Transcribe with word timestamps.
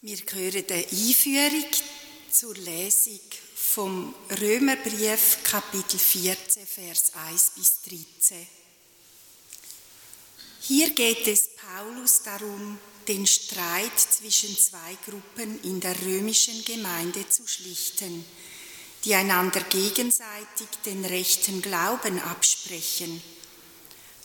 Wir 0.00 0.18
hören 0.30 0.64
die 0.64 0.74
Einführung 0.74 1.66
zur 2.30 2.54
Lesung 2.54 3.18
vom 3.56 4.14
Römerbrief 4.40 5.38
Kapitel 5.42 5.98
14, 5.98 6.64
Vers 6.64 7.12
1 7.16 7.52
bis 7.56 7.82
13. 7.82 8.46
Hier 10.60 10.90
geht 10.90 11.26
es 11.26 11.48
Paulus 11.56 12.22
darum, 12.22 12.78
den 13.08 13.26
Streit 13.26 13.98
zwischen 13.98 14.56
zwei 14.56 14.96
Gruppen 15.04 15.60
in 15.64 15.80
der 15.80 16.00
römischen 16.02 16.64
Gemeinde 16.64 17.28
zu 17.28 17.48
schlichten, 17.48 18.24
die 19.04 19.16
einander 19.16 19.62
gegenseitig 19.62 20.68
den 20.86 21.04
rechten 21.06 21.60
Glauben 21.60 22.20
absprechen. 22.20 23.20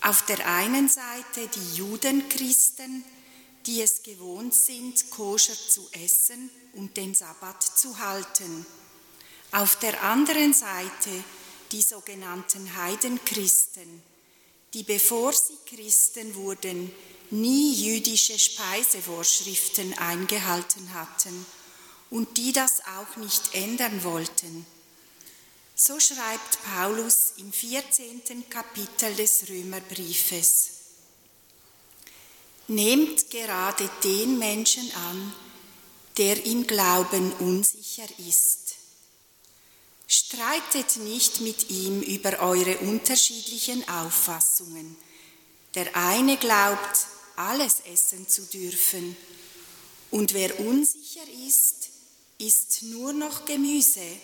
Auf 0.01 0.23
der 0.27 0.47
einen 0.47 0.87
Seite 0.87 1.49
die 1.55 1.77
Judenchristen, 1.77 3.03
die 3.65 3.81
es 3.81 4.03
gewohnt 4.03 4.53
sind, 4.53 5.09
koscher 5.09 5.55
zu 5.55 5.87
essen 5.91 6.49
und 6.73 6.97
den 6.97 7.13
Sabbat 7.13 7.63
zu 7.63 7.97
halten. 7.99 8.65
Auf 9.51 9.77
der 9.79 10.01
anderen 10.03 10.53
Seite 10.53 11.09
die 11.71 11.81
sogenannten 11.81 12.75
Heidenchristen, 12.75 14.03
die 14.73 14.83
bevor 14.83 15.33
sie 15.33 15.57
Christen 15.65 16.35
wurden, 16.35 16.91
nie 17.29 17.73
jüdische 17.73 18.37
Speisevorschriften 18.37 19.97
eingehalten 19.97 20.93
hatten 20.93 21.45
und 22.09 22.37
die 22.37 22.51
das 22.51 22.81
auch 22.81 23.17
nicht 23.17 23.55
ändern 23.55 24.03
wollten. 24.03 24.65
So 25.75 25.99
schreibt 25.99 26.63
Paulus 26.63 27.33
im 27.37 27.51
14. 27.51 28.47
Kapitel 28.49 29.15
des 29.15 29.49
Römerbriefes. 29.49 30.82
Nehmt 32.73 33.29
gerade 33.29 33.87
den 34.03 34.39
Menschen 34.39 34.91
an, 35.11 35.33
der 36.17 36.43
im 36.43 36.65
Glauben 36.65 37.31
unsicher 37.33 38.07
ist. 38.27 38.75
Streitet 40.07 40.97
nicht 40.97 41.41
mit 41.41 41.69
ihm 41.69 42.01
über 42.01 42.39
eure 42.39 42.79
unterschiedlichen 42.79 43.87
Auffassungen. 43.87 44.95
Der 45.75 45.95
eine 45.95 46.37
glaubt, 46.37 46.97
alles 47.35 47.81
essen 47.91 48.27
zu 48.27 48.41
dürfen, 48.47 49.15
und 50.09 50.33
wer 50.33 50.59
unsicher 50.59 51.27
ist, 51.47 51.89
isst 52.39 52.83
nur 52.83 53.13
noch 53.13 53.45
Gemüse. 53.45 54.17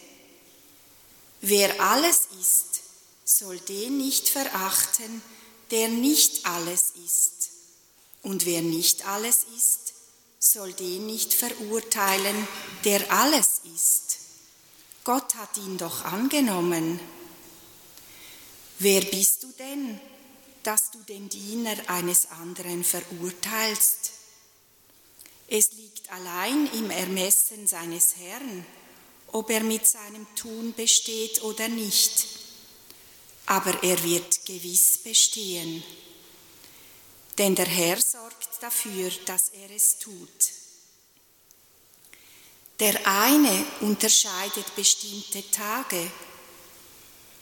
Wer 1.42 1.80
alles 1.82 2.28
isst, 2.40 2.82
soll 3.26 3.60
den 3.60 3.98
nicht 3.98 4.28
verachten, 4.30 5.22
der 5.70 5.88
nicht 5.88 6.46
alles 6.46 6.94
isst. 7.06 7.39
Und 8.22 8.46
wer 8.46 8.62
nicht 8.62 9.06
alles 9.08 9.46
ist, 9.56 9.94
soll 10.40 10.74
den 10.74 11.06
nicht 11.06 11.34
verurteilen, 11.34 12.48
der 12.86 13.12
alles 13.12 13.62
ist. 13.76 14.18
Gott 15.04 15.36
hat 15.36 15.58
ihn 15.58 15.78
doch 15.78 16.06
angenommen. 16.06 17.00
Wer 18.80 19.02
bist 19.02 19.44
du 19.44 19.48
denn, 19.60 20.00
dass 20.64 20.92
du 20.92 21.00
den 21.04 21.30
Diener 21.30 21.76
eines 21.88 22.32
anderen 22.32 22.84
verurteilst? 22.84 24.12
Es 25.48 25.72
liegt 25.74 26.12
allein 26.12 26.70
im 26.74 26.90
Ermessen 26.90 27.68
seines 27.68 28.16
Herrn, 28.18 28.66
ob 29.28 29.50
er 29.50 29.62
mit 29.64 29.88
seinem 29.88 30.28
Tun 30.36 30.74
besteht 30.74 31.42
oder 31.44 31.68
nicht. 31.68 32.28
Aber 33.46 33.84
er 33.84 34.04
wird 34.04 34.46
gewiss 34.46 35.00
bestehen 35.00 35.84
denn 37.40 37.56
der 37.56 37.66
Herr 37.66 38.00
sorgt 38.00 38.50
dafür, 38.62 39.10
dass 39.26 39.50
er 39.50 39.72
es 39.72 39.98
tut. 39.98 40.30
Der 42.80 42.96
eine 43.08 43.66
unterscheidet 43.82 44.76
bestimmte 44.76 45.50
Tage, 45.50 46.12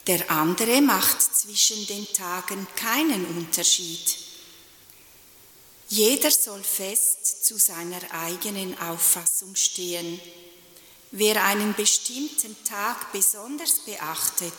der 0.05 0.31
andere 0.31 0.81
macht 0.81 1.21
zwischen 1.21 1.85
den 1.87 2.07
Tagen 2.13 2.65
keinen 2.75 3.25
Unterschied. 3.37 4.17
Jeder 5.89 6.31
soll 6.31 6.63
fest 6.63 7.45
zu 7.45 7.57
seiner 7.57 8.01
eigenen 8.11 8.77
Auffassung 8.79 9.55
stehen. 9.55 10.19
Wer 11.11 11.43
einen 11.43 11.73
bestimmten 11.73 12.55
Tag 12.65 13.11
besonders 13.11 13.79
beachtet, 13.79 14.53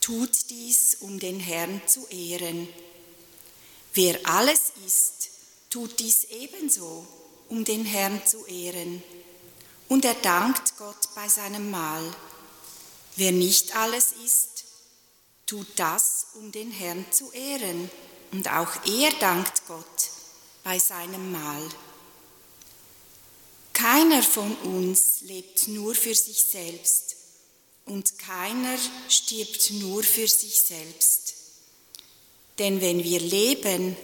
tut 0.00 0.50
dies, 0.50 0.96
um 1.00 1.18
den 1.18 1.40
Herrn 1.40 1.80
zu 1.86 2.06
ehren. 2.08 2.68
Wer 3.92 4.18
alles 4.24 4.72
ist, 4.86 5.30
tut 5.68 5.98
dies 5.98 6.24
ebenso, 6.24 7.06
um 7.48 7.64
den 7.64 7.84
Herrn 7.84 8.24
zu 8.26 8.46
ehren. 8.46 9.02
Und 9.88 10.04
er 10.04 10.14
dankt 10.14 10.76
Gott 10.78 11.08
bei 11.14 11.28
seinem 11.28 11.70
Mahl. 11.70 12.04
Wer 13.16 13.32
nicht 13.32 13.74
alles 13.74 14.12
ist, 14.24 14.64
tut 15.46 15.66
das, 15.76 16.28
um 16.34 16.52
den 16.52 16.70
Herrn 16.70 17.04
zu 17.10 17.32
ehren. 17.32 17.90
Und 18.30 18.48
auch 18.52 18.70
er 18.86 19.10
dankt 19.18 19.66
Gott 19.66 20.10
bei 20.62 20.78
seinem 20.78 21.32
Mahl. 21.32 21.68
Keiner 23.72 24.22
von 24.22 24.54
uns 24.58 25.22
lebt 25.22 25.66
nur 25.68 25.94
für 25.94 26.14
sich 26.14 26.44
selbst 26.44 27.16
und 27.86 28.18
keiner 28.18 28.76
stirbt 29.08 29.72
nur 29.72 30.04
für 30.04 30.28
sich 30.28 30.60
selbst. 30.60 31.34
Denn 32.60 32.80
wenn 32.82 33.02
wir 33.02 33.20
leben, 33.20 33.96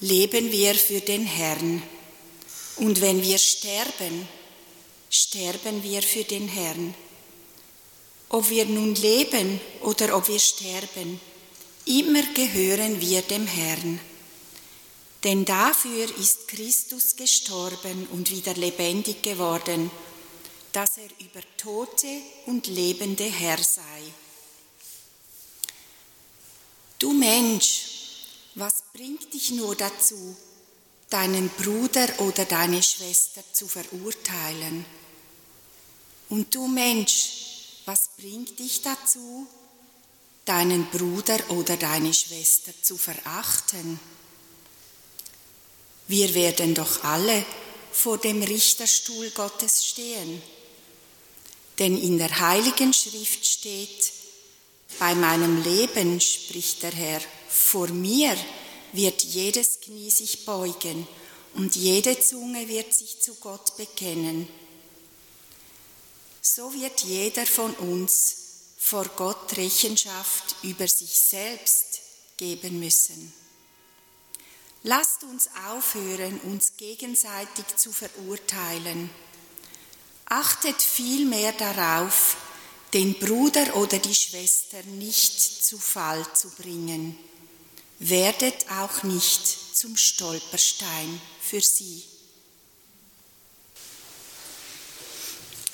leben 0.00 0.50
wir 0.50 0.74
für 0.74 1.00
den 1.00 1.24
Herrn. 1.24 1.80
Und 2.76 3.00
wenn 3.00 3.22
wir 3.22 3.38
sterben, 3.38 4.28
sterben 5.08 5.82
wir 5.84 6.02
für 6.02 6.24
den 6.24 6.48
Herrn. 6.48 6.92
Ob 8.30 8.50
wir 8.50 8.64
nun 8.64 8.96
leben 8.96 9.60
oder 9.82 10.16
ob 10.16 10.26
wir 10.26 10.40
sterben, 10.40 11.20
immer 11.86 12.24
gehören 12.34 13.00
wir 13.00 13.22
dem 13.22 13.46
Herrn. 13.46 14.00
Denn 15.22 15.44
dafür 15.44 16.06
ist 16.18 16.48
Christus 16.48 17.14
gestorben 17.14 18.08
und 18.10 18.32
wieder 18.32 18.54
lebendig 18.54 19.22
geworden, 19.22 19.88
dass 20.72 20.98
er 20.98 21.08
über 21.24 21.40
Tote 21.56 22.08
und 22.46 22.66
Lebende 22.66 23.24
Herr 23.24 23.62
sei. 23.62 24.02
Du 26.98 27.12
Mensch, 27.12 27.86
was 28.54 28.84
bringt 28.92 29.34
dich 29.34 29.50
nur 29.50 29.74
dazu, 29.74 30.36
deinen 31.10 31.48
Bruder 31.48 32.08
oder 32.20 32.44
deine 32.44 32.82
Schwester 32.82 33.42
zu 33.52 33.66
verurteilen? 33.66 34.84
Und 36.28 36.54
du 36.54 36.68
Mensch, 36.68 37.30
was 37.84 38.10
bringt 38.16 38.58
dich 38.58 38.82
dazu, 38.82 39.46
deinen 40.44 40.86
Bruder 40.90 41.38
oder 41.50 41.76
deine 41.76 42.14
Schwester 42.14 42.72
zu 42.80 42.96
verachten? 42.96 43.98
Wir 46.06 46.32
werden 46.34 46.74
doch 46.74 47.02
alle 47.02 47.44
vor 47.92 48.18
dem 48.18 48.42
Richterstuhl 48.42 49.30
Gottes 49.30 49.84
stehen. 49.84 50.42
Denn 51.78 51.98
in 51.98 52.18
der 52.18 52.38
heiligen 52.40 52.92
Schrift 52.92 53.44
steht, 53.44 54.12
bei 54.98 55.14
meinem 55.14 55.62
Leben, 55.62 56.20
spricht 56.20 56.82
der 56.82 56.92
Herr, 56.92 57.20
vor 57.48 57.88
mir 57.88 58.36
wird 58.92 59.22
jedes 59.24 59.80
Knie 59.80 60.10
sich 60.10 60.44
beugen 60.44 61.06
und 61.54 61.76
jede 61.76 62.18
Zunge 62.20 62.68
wird 62.68 62.92
sich 62.92 63.20
zu 63.20 63.34
Gott 63.34 63.76
bekennen. 63.76 64.48
So 66.40 66.72
wird 66.74 67.00
jeder 67.00 67.46
von 67.46 67.72
uns 67.74 68.36
vor 68.76 69.06
Gott 69.16 69.56
Rechenschaft 69.56 70.56
über 70.62 70.86
sich 70.86 71.18
selbst 71.18 72.00
geben 72.36 72.80
müssen. 72.80 73.32
Lasst 74.82 75.24
uns 75.24 75.48
aufhören, 75.66 76.38
uns 76.40 76.76
gegenseitig 76.76 77.64
zu 77.76 77.90
verurteilen. 77.90 79.08
Achtet 80.26 80.82
vielmehr 80.82 81.52
darauf, 81.52 82.36
den 82.94 83.18
Bruder 83.18 83.74
oder 83.76 83.98
die 83.98 84.14
Schwester 84.14 84.82
nicht 84.84 85.40
zu 85.64 85.78
Fall 85.78 86.24
zu 86.32 86.48
bringen. 86.50 87.18
Werdet 87.98 88.70
auch 88.70 89.02
nicht 89.02 89.76
zum 89.76 89.96
Stolperstein 89.96 91.20
für 91.40 91.60
sie. 91.60 92.04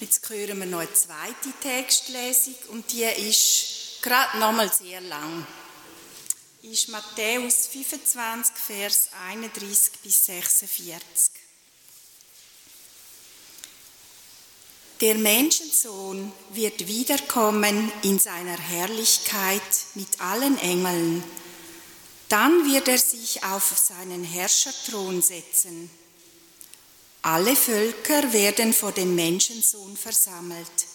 Jetzt 0.00 0.26
hören 0.30 0.58
wir 0.58 0.66
noch 0.66 0.78
eine 0.78 0.92
zweite 0.94 1.52
Textlesung 1.60 2.54
und 2.68 2.90
die 2.90 3.02
ist 3.02 4.00
gerade 4.00 4.38
nochmal 4.38 4.72
sehr 4.72 5.02
lang. 5.02 5.46
Ist 6.62 6.88
Matthäus 6.88 7.66
25, 7.66 8.54
Vers 8.56 9.10
31 9.28 9.92
bis 10.02 10.24
46. 10.24 11.49
Der 15.00 15.14
Menschensohn 15.14 16.30
wird 16.52 16.86
wiederkommen 16.86 17.90
in 18.02 18.18
seiner 18.18 18.58
Herrlichkeit 18.58 19.62
mit 19.94 20.20
allen 20.20 20.58
Engeln. 20.58 21.24
Dann 22.28 22.70
wird 22.70 22.86
er 22.86 22.98
sich 22.98 23.42
auf 23.42 23.72
seinen 23.78 24.24
Herrscherthron 24.24 25.22
setzen. 25.22 25.90
Alle 27.22 27.56
Völker 27.56 28.30
werden 28.34 28.74
vor 28.74 28.92
dem 28.92 29.14
Menschensohn 29.14 29.96
versammelt. 29.96 30.86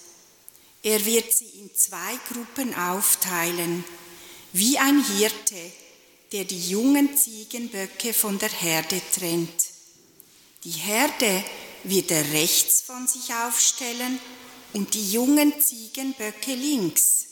Er 0.83 1.03
wird 1.03 1.33
sie 1.33 1.49
in 1.59 1.73
zwei 1.73 2.19
Gruppen 2.31 2.75
aufteilen, 2.75 3.83
wie 4.53 4.77
ein 4.77 5.03
Hirte, 5.03 5.71
der 6.31 6.43
die 6.43 6.69
jungen 6.69 7.17
Ziegenböcke 7.17 8.13
von 8.13 8.37
der 8.37 8.49
Herde 8.49 9.01
trennt. 9.11 9.65
Die 10.63 10.71
Herde 10.71 11.43
wird 11.89 12.11
er 12.11 12.31
rechts 12.31 12.81
von 12.81 13.07
sich 13.07 13.33
aufstellen 13.33 14.19
und 14.73 14.93
die 14.93 15.11
jungen 15.11 15.59
Ziegenböcke 15.59 16.53
links. 16.53 17.25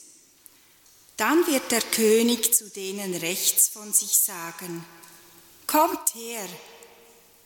Dann 1.18 1.46
wird 1.48 1.72
der 1.72 1.82
König 1.82 2.54
zu 2.54 2.70
denen 2.70 3.14
rechts 3.16 3.68
von 3.68 3.94
sich 3.94 4.18
sagen, 4.18 4.86
Kommt 5.68 6.14
her, 6.16 6.48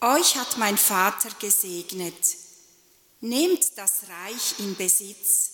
euch 0.01 0.35
hat 0.35 0.57
mein 0.57 0.77
Vater 0.77 1.29
gesegnet, 1.39 2.37
nehmt 3.21 3.77
das 3.77 4.03
Reich 4.09 4.59
in 4.59 4.75
Besitz, 4.75 5.51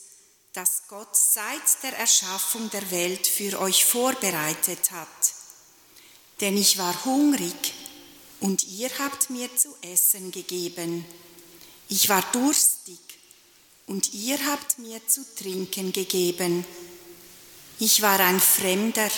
das 0.53 0.83
Gott 0.88 1.15
seit 1.15 1.83
der 1.83 1.97
Erschaffung 1.97 2.69
der 2.69 2.89
Welt 2.91 3.27
für 3.27 3.59
euch 3.59 3.85
vorbereitet 3.85 4.91
hat. 4.91 5.07
Denn 6.41 6.57
ich 6.57 6.77
war 6.77 7.06
hungrig 7.06 7.73
und 8.39 8.63
ihr 8.65 8.89
habt 8.99 9.29
mir 9.29 9.56
zu 9.56 9.75
essen 9.81 10.31
gegeben. 10.31 11.06
Ich 11.95 12.10
war 12.10 12.24
durstig 12.31 12.98
und 13.86 14.16
ihr 14.16 14.44
habt 14.48 14.80
mir 14.80 15.00
zu 15.07 15.24
trinken 15.36 15.94
gegeben. 15.94 16.66
Ich 17.78 18.01
war 18.01 18.19
ein 18.19 18.40
Fremder 18.40 19.12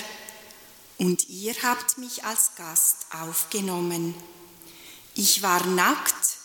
und 0.98 1.30
ihr 1.30 1.56
habt 1.64 1.98
mich 1.98 2.26
als 2.26 2.54
Gast 2.58 3.06
aufgenommen. 3.12 4.14
Ich 5.14 5.42
war 5.42 5.66
nackt 5.66 6.38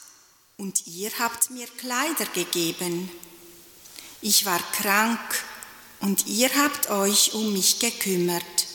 und 0.57 0.87
ihr 0.87 1.11
habt 1.19 1.51
mir 1.51 1.67
Kleider 1.67 2.27
gegeben. 2.27 3.11
Ich 4.21 4.47
war 4.47 4.61
krank 4.71 5.45
und 5.99 6.29
ihr 6.29 6.51
habt 6.55 6.91
euch 6.91 7.35
um 7.35 7.53
mich 7.53 7.81
gekümmert. 7.81 8.67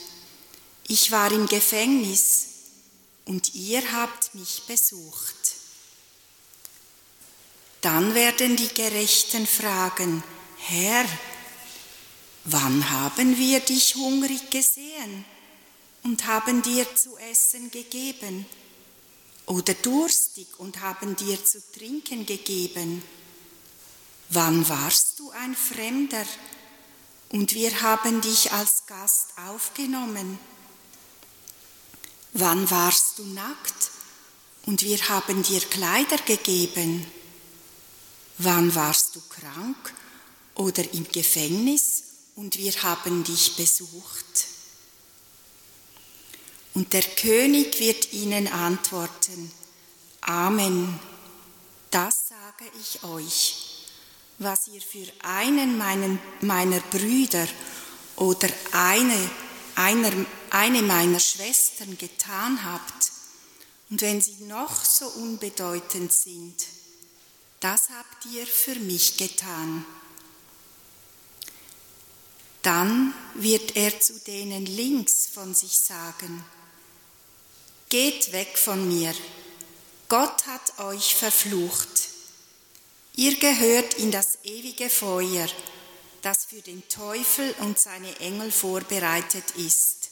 Ich 0.89 1.09
war 1.09 1.31
im 1.31 1.47
Gefängnis 1.47 2.47
und 3.23 3.55
ihr 3.55 3.93
habt 3.93 4.35
mich 4.35 4.63
besucht. 4.67 5.44
Dann 7.85 8.15
werden 8.15 8.55
die 8.55 8.69
Gerechten 8.69 9.45
fragen, 9.45 10.23
Herr, 10.57 11.05
wann 12.45 12.89
haben 12.89 13.37
wir 13.37 13.59
dich 13.59 13.93
hungrig 13.93 14.49
gesehen 14.49 15.23
und 16.01 16.25
haben 16.25 16.63
dir 16.63 16.95
zu 16.95 17.15
essen 17.17 17.69
gegeben? 17.69 18.47
Oder 19.45 19.75
durstig 19.75 20.47
und 20.57 20.81
haben 20.81 21.15
dir 21.15 21.45
zu 21.45 21.61
trinken 21.73 22.25
gegeben? 22.25 23.03
Wann 24.29 24.67
warst 24.67 25.19
du 25.19 25.29
ein 25.29 25.55
Fremder 25.55 26.25
und 27.29 27.53
wir 27.53 27.83
haben 27.83 28.19
dich 28.21 28.51
als 28.51 28.87
Gast 28.87 29.27
aufgenommen? 29.47 30.39
Wann 32.33 32.67
warst 32.71 33.19
du 33.19 33.25
nackt 33.25 33.91
und 34.65 34.81
wir 34.81 35.07
haben 35.07 35.43
dir 35.43 35.61
Kleider 35.61 36.17
gegeben? 36.25 37.05
Wann 38.37 38.75
warst 38.75 39.15
du 39.15 39.21
krank 39.21 39.93
oder 40.55 40.83
im 40.93 41.07
Gefängnis 41.09 42.03
und 42.35 42.57
wir 42.57 42.73
haben 42.83 43.23
dich 43.23 43.55
besucht? 43.55 44.47
Und 46.73 46.91
der 46.91 47.03
König 47.03 47.79
wird 47.79 48.11
ihnen 48.11 48.47
antworten, 48.47 49.51
Amen, 50.19 50.99
das 51.91 52.27
sage 52.27 52.69
ich 52.81 53.03
euch. 53.03 53.55
Was 54.39 54.67
ihr 54.67 54.81
für 54.81 55.07
einen 55.23 55.77
meinen, 55.77 56.19
meiner 56.41 56.81
Brüder 56.81 57.47
oder 58.17 58.49
eine, 58.73 59.29
einer, 59.75 60.11
eine 60.49 60.81
meiner 60.81 61.21
Schwestern 61.21 61.97
getan 61.97 62.65
habt, 62.65 63.11
und 63.89 64.01
wenn 64.01 64.19
sie 64.19 64.43
noch 64.45 64.83
so 64.83 65.05
unbedeutend 65.07 66.11
sind, 66.11 66.55
das 67.59 67.89
habt 67.89 68.25
ihr 68.33 68.45
für 68.45 68.75
mich 68.75 69.17
getan. 69.17 69.85
Dann 72.61 73.13
wird 73.35 73.75
er 73.75 73.99
zu 73.99 74.19
denen 74.21 74.65
links 74.65 75.27
von 75.27 75.53
sich 75.53 75.77
sagen, 75.77 76.43
Geht 77.89 78.31
weg 78.31 78.57
von 78.57 78.87
mir, 78.87 79.13
Gott 80.09 80.47
hat 80.47 80.79
euch 80.79 81.15
verflucht. 81.15 82.09
Ihr 83.15 83.37
gehört 83.37 83.93
in 83.93 84.11
das 84.11 84.39
ewige 84.43 84.89
Feuer, 84.89 85.47
das 86.21 86.45
für 86.45 86.61
den 86.61 86.87
Teufel 86.89 87.53
und 87.59 87.79
seine 87.79 88.19
Engel 88.19 88.51
vorbereitet 88.51 89.51
ist. 89.57 90.09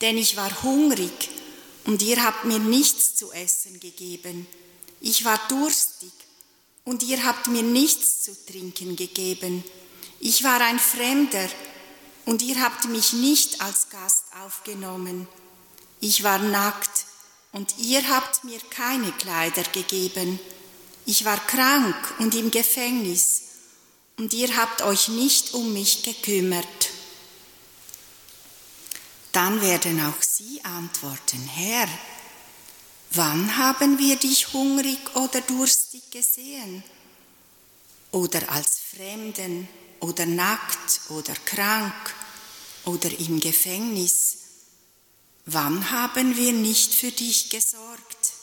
Denn 0.00 0.16
ich 0.16 0.36
war 0.36 0.62
hungrig 0.62 1.28
und 1.84 2.00
ihr 2.02 2.22
habt 2.24 2.44
mir 2.44 2.60
nichts 2.60 3.16
zu 3.16 3.32
essen 3.32 3.80
gegeben. 3.80 4.46
Ich 5.00 5.24
war 5.24 5.40
durstig 5.48 6.12
und 6.88 7.02
ihr 7.02 7.22
habt 7.22 7.48
mir 7.48 7.62
nichts 7.62 8.22
zu 8.22 8.34
trinken 8.46 8.96
gegeben. 8.96 9.62
Ich 10.20 10.42
war 10.42 10.58
ein 10.62 10.78
Fremder 10.78 11.46
und 12.24 12.40
ihr 12.40 12.62
habt 12.62 12.88
mich 12.88 13.12
nicht 13.12 13.60
als 13.60 13.90
Gast 13.90 14.24
aufgenommen. 14.42 15.28
Ich 16.00 16.24
war 16.24 16.38
nackt 16.38 17.04
und 17.52 17.74
ihr 17.76 18.08
habt 18.08 18.42
mir 18.44 18.58
keine 18.70 19.12
Kleider 19.12 19.64
gegeben. 19.64 20.40
Ich 21.04 21.26
war 21.26 21.36
krank 21.46 21.94
und 22.20 22.34
im 22.34 22.50
Gefängnis 22.50 23.42
und 24.16 24.32
ihr 24.32 24.56
habt 24.56 24.80
euch 24.80 25.08
nicht 25.08 25.52
um 25.52 25.74
mich 25.74 26.04
gekümmert. 26.04 26.90
Dann 29.32 29.60
werden 29.60 30.00
auch 30.06 30.22
sie 30.22 30.64
antworten, 30.64 31.46
Herr, 31.48 31.88
Wann 33.10 33.56
haben 33.56 33.98
wir 33.98 34.16
dich 34.16 34.52
hungrig 34.52 34.98
oder 35.16 35.40
durstig 35.40 36.10
gesehen? 36.10 36.82
Oder 38.10 38.50
als 38.50 38.78
Fremden 38.78 39.68
oder 40.00 40.26
nackt 40.26 41.00
oder 41.10 41.34
krank 41.44 42.14
oder 42.84 43.10
im 43.18 43.40
Gefängnis? 43.40 44.38
Wann 45.46 45.90
haben 45.90 46.36
wir 46.36 46.52
nicht 46.52 46.94
für 46.94 47.10
dich 47.10 47.48
gesorgt? 47.48 48.34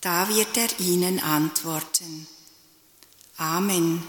Da 0.00 0.28
wird 0.28 0.56
er 0.56 0.80
ihnen 0.80 1.20
antworten. 1.20 2.26
Amen, 3.36 4.02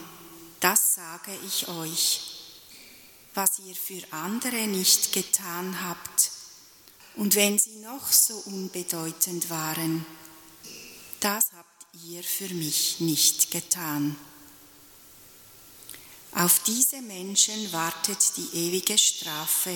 das 0.60 0.96
sage 0.96 1.38
ich 1.46 1.68
euch. 1.68 2.22
Was 3.36 3.60
ihr 3.60 3.76
für 3.76 4.02
andere 4.12 4.68
nicht 4.68 5.14
getan 5.14 5.82
habt, 5.84 6.32
und 7.16 7.36
wenn 7.36 7.58
sie 7.58 7.78
noch 7.78 8.12
so 8.12 8.36
unbedeutend 8.46 9.50
waren, 9.50 10.06
das 11.20 11.52
habt 11.56 11.86
ihr 12.08 12.24
für 12.24 12.54
mich 12.54 13.00
nicht 13.00 13.52
getan. 13.52 14.16
Auf 16.34 16.60
diese 16.64 17.02
Menschen 17.02 17.72
wartet 17.72 18.20
die 18.36 18.68
ewige 18.68 18.98
Strafe, 18.98 19.74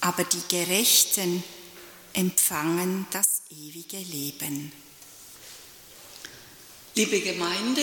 aber 0.00 0.24
die 0.24 0.42
Gerechten 0.48 1.44
empfangen 2.14 3.06
das 3.10 3.42
ewige 3.50 3.98
Leben. 3.98 4.72
Liebe 6.94 7.20
Gemeinde, 7.20 7.82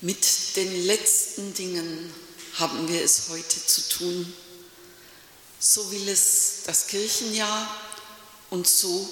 mit 0.00 0.56
den 0.56 0.86
letzten 0.86 1.54
Dingen 1.54 2.12
haben 2.54 2.88
wir 2.88 3.02
es 3.02 3.28
heute 3.28 3.64
zu 3.66 3.88
tun. 3.88 4.34
So 5.68 5.90
will 5.90 6.08
es 6.08 6.62
das 6.64 6.86
Kirchenjahr 6.86 7.68
und 8.50 8.68
so 8.68 9.08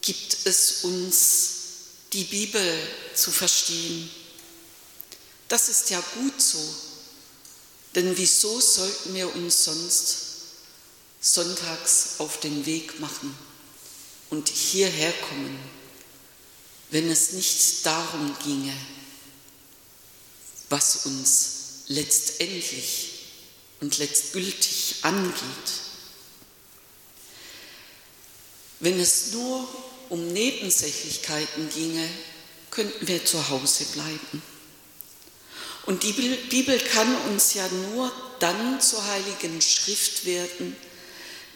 gibt 0.00 0.46
es 0.46 0.84
uns 0.84 1.50
die 2.12 2.22
Bibel 2.22 2.88
zu 3.16 3.32
verstehen. 3.32 4.08
Das 5.48 5.68
ist 5.68 5.90
ja 5.90 6.00
gut 6.14 6.40
so, 6.40 6.64
denn 7.96 8.16
wieso 8.16 8.60
sollten 8.60 9.12
wir 9.12 9.34
uns 9.34 9.64
sonst 9.64 10.18
sonntags 11.20 12.10
auf 12.18 12.38
den 12.38 12.64
Weg 12.64 13.00
machen 13.00 13.36
und 14.30 14.48
hierher 14.48 15.12
kommen, 15.28 15.58
wenn 16.92 17.10
es 17.10 17.32
nicht 17.32 17.84
darum 17.84 18.36
ginge, 18.44 18.76
was 20.68 21.06
uns 21.06 21.50
letztendlich 21.88 23.11
und 23.82 23.98
letztgültig 23.98 24.96
angeht. 25.02 25.34
Wenn 28.78 28.98
es 28.98 29.32
nur 29.32 29.68
um 30.08 30.32
Nebensächlichkeiten 30.32 31.68
ginge, 31.68 32.08
könnten 32.70 33.06
wir 33.06 33.24
zu 33.24 33.48
Hause 33.48 33.84
bleiben. 33.86 34.42
Und 35.84 36.04
die 36.04 36.12
Bibel 36.12 36.78
kann 36.78 37.14
uns 37.26 37.54
ja 37.54 37.68
nur 37.68 38.10
dann 38.38 38.80
zur 38.80 39.04
heiligen 39.04 39.60
Schrift 39.60 40.24
werden, 40.26 40.76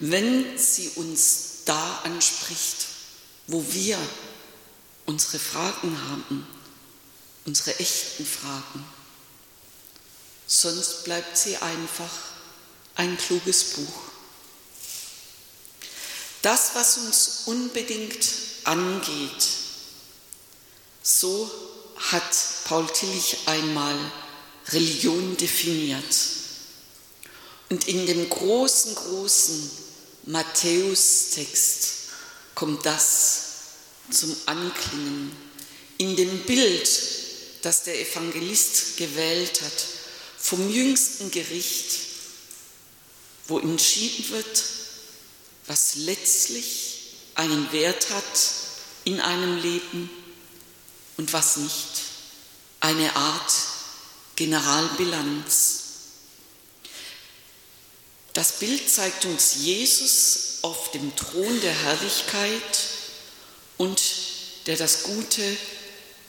wenn 0.00 0.59
sie 0.59 0.88
uns 0.97 1.62
da 1.64 2.00
anspricht, 2.02 2.87
wo 3.47 3.64
wir 3.73 3.99
unsere 5.04 5.38
Fragen 5.38 5.97
haben, 6.11 6.47
unsere 7.45 7.78
echten 7.78 8.26
Fragen. 8.26 8.96
Sonst 10.47 11.05
bleibt 11.05 11.37
sie 11.37 11.57
einfach 11.57 12.11
ein 12.95 13.19
kluges 13.19 13.65
Buch. 13.65 14.07
Das, 16.43 16.71
was 16.75 16.99
uns 16.99 17.43
unbedingt 17.47 18.29
angeht, 18.65 19.49
so 21.03 21.50
hat 21.97 22.37
Paul 22.65 22.87
Tillich 22.87 23.38
einmal 23.47 23.99
Religion 24.69 25.37
definiert. 25.37 26.17
Und 27.69 27.88
in 27.88 28.07
dem 28.07 28.29
großen, 28.29 28.95
großen 28.95 29.71
Matthäus-Text 30.26 31.88
kommt 32.55 32.87
das 32.87 33.43
zum 34.11 34.37
Anklingen. 34.47 35.33
In 35.99 36.15
dem 36.15 36.45
Bild, 36.45 36.88
das 37.62 37.83
der 37.85 38.00
Evangelist 38.00 38.97
gewählt 38.97 39.62
hat, 39.62 39.96
vom 40.47 40.71
jüngsten 40.71 41.33
Gericht, 41.33 41.99
wo 43.49 43.59
entschieden 43.59 44.29
wird, 44.29 44.62
was 45.67 45.97
letztlich 45.97 47.15
einen 47.35 47.73
Wert 47.73 48.11
hat 48.11 48.41
in 49.03 49.21
einem 49.21 49.61
Leben 49.61 50.09
und 51.17 51.33
was 51.33 51.57
nicht. 51.57 52.03
Eine 52.79 53.17
Art 53.17 53.53
Generalbilanz. 54.37 55.81
Das 58.33 58.61
Bild 58.61 58.88
zeigt 58.88 59.25
uns 59.25 59.57
Jesus 59.57 60.59
auf 60.62 60.93
dem 60.93 61.17
Thron 61.17 61.61
der 61.61 61.75
Herrlichkeit 61.75 62.79
und 63.79 64.00
der 64.67 64.76
das 64.76 65.03
Gute 65.03 65.57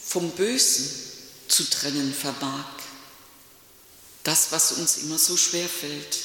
vom 0.04 0.32
Bösen 0.32 0.90
zu 1.48 1.70
trennen 1.70 2.16
vermag. 2.16 2.77
Das, 4.28 4.52
was 4.52 4.74
uns 4.74 4.98
immer 4.98 5.18
so 5.18 5.38
schwer 5.38 5.70
fällt. 5.70 6.18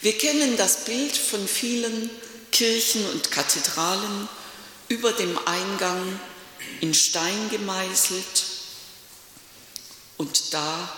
Wir 0.00 0.16
kennen 0.16 0.56
das 0.56 0.84
Bild 0.84 1.16
von 1.16 1.48
vielen 1.48 2.08
Kirchen 2.52 3.04
und 3.10 3.32
Kathedralen 3.32 4.28
über 4.86 5.10
dem 5.10 5.36
Eingang 5.48 6.20
in 6.80 6.94
Stein 6.94 7.50
gemeißelt 7.50 8.44
und 10.18 10.54
da 10.54 10.88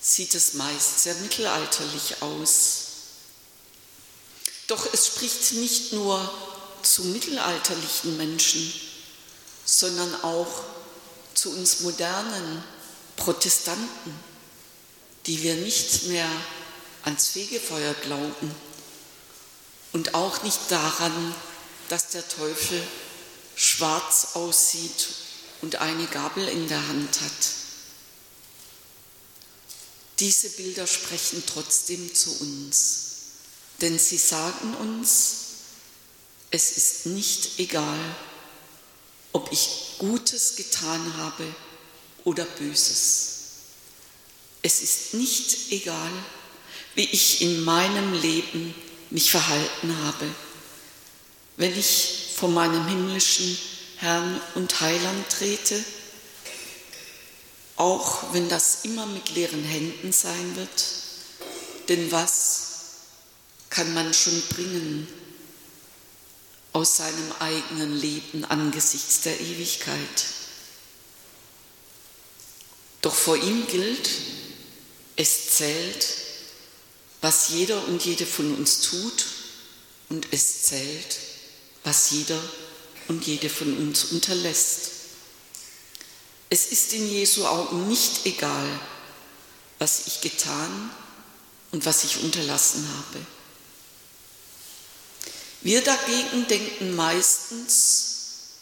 sieht 0.00 0.36
es 0.36 0.54
meist 0.54 1.00
sehr 1.00 1.16
mittelalterlich 1.16 2.22
aus. 2.22 2.84
Doch 4.68 4.94
es 4.94 5.08
spricht 5.08 5.54
nicht 5.54 5.92
nur 5.92 6.32
zu 6.82 7.02
mittelalterlichen 7.02 8.16
Menschen, 8.16 8.72
sondern 9.64 10.22
auch 10.22 10.62
zu 11.34 11.50
uns 11.50 11.80
modernen 11.80 12.62
Protestanten, 13.16 14.27
die 15.28 15.42
wir 15.42 15.54
nicht 15.56 16.04
mehr 16.04 16.28
ans 17.04 17.28
Fegefeuer 17.28 17.94
glauben 18.02 18.54
und 19.92 20.14
auch 20.14 20.42
nicht 20.42 20.58
daran, 20.70 21.34
dass 21.90 22.08
der 22.08 22.26
Teufel 22.26 22.82
schwarz 23.54 24.28
aussieht 24.34 25.08
und 25.60 25.76
eine 25.76 26.06
Gabel 26.06 26.48
in 26.48 26.66
der 26.68 26.88
Hand 26.88 27.20
hat. 27.20 27.50
Diese 30.18 30.48
Bilder 30.50 30.86
sprechen 30.86 31.42
trotzdem 31.46 32.14
zu 32.14 32.30
uns, 32.40 33.04
denn 33.82 33.98
sie 33.98 34.18
sagen 34.18 34.74
uns, 34.76 35.34
es 36.50 36.76
ist 36.76 37.06
nicht 37.06 37.58
egal, 37.58 37.98
ob 39.32 39.52
ich 39.52 39.96
Gutes 39.98 40.56
getan 40.56 41.16
habe 41.18 41.44
oder 42.24 42.44
Böses. 42.44 43.37
Es 44.62 44.82
ist 44.82 45.14
nicht 45.14 45.70
egal, 45.70 46.10
wie 46.94 47.04
ich 47.04 47.42
in 47.42 47.62
meinem 47.62 48.12
Leben 48.14 48.74
mich 49.10 49.30
verhalten 49.30 49.96
habe, 50.04 50.26
wenn 51.56 51.76
ich 51.78 52.32
vor 52.36 52.48
meinem 52.48 52.86
himmlischen 52.86 53.56
Herrn 53.96 54.40
und 54.54 54.80
Heiland 54.80 55.28
trete, 55.28 55.82
auch 57.76 58.32
wenn 58.32 58.48
das 58.48 58.84
immer 58.84 59.06
mit 59.06 59.30
leeren 59.30 59.62
Händen 59.62 60.12
sein 60.12 60.56
wird, 60.56 60.84
denn 61.88 62.10
was 62.10 62.68
kann 63.70 63.94
man 63.94 64.12
schon 64.12 64.40
bringen 64.48 65.06
aus 66.72 66.96
seinem 66.96 67.32
eigenen 67.38 67.96
Leben 67.96 68.44
angesichts 68.44 69.20
der 69.22 69.40
Ewigkeit? 69.40 70.26
Doch 73.00 73.14
vor 73.14 73.36
ihm 73.36 73.66
gilt, 73.68 74.10
es 75.18 75.56
zählt, 75.56 76.06
was 77.20 77.48
jeder 77.48 77.86
und 77.88 78.04
jede 78.04 78.24
von 78.24 78.54
uns 78.54 78.82
tut 78.82 79.26
und 80.08 80.28
es 80.30 80.62
zählt, 80.62 81.18
was 81.82 82.12
jeder 82.12 82.40
und 83.08 83.26
jede 83.26 83.50
von 83.50 83.76
uns 83.76 84.04
unterlässt. 84.04 84.90
Es 86.50 86.66
ist 86.66 86.92
in 86.92 87.10
Jesu 87.10 87.44
Augen 87.46 87.88
nicht 87.88 88.26
egal, 88.26 88.80
was 89.80 90.06
ich 90.06 90.20
getan 90.20 90.90
und 91.72 91.84
was 91.84 92.04
ich 92.04 92.22
unterlassen 92.22 92.86
habe. 92.88 93.26
Wir 95.62 95.82
dagegen 95.82 96.46
denken 96.46 96.94
meistens 96.94 98.04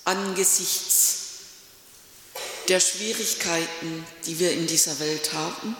angesichts 0.04 1.16
der 2.68 2.80
Schwierigkeiten, 2.80 4.06
die 4.24 4.38
wir 4.38 4.52
in 4.52 4.66
dieser 4.66 4.98
Welt 4.98 5.34
haben 5.34 5.76